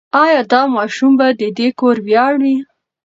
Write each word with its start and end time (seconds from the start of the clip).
ایا 0.23 0.41
دا 0.51 0.61
ماشوم 0.75 1.11
به 1.19 1.27
د 1.39 1.43
دې 1.57 1.67
کور 1.79 1.95
ویاړ 2.07 2.33
وي؟ 2.43 2.55